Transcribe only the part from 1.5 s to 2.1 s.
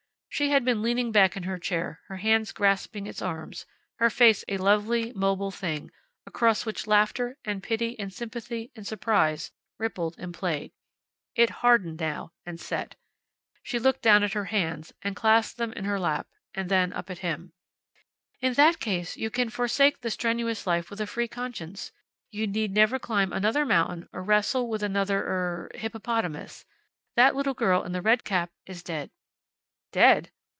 chair,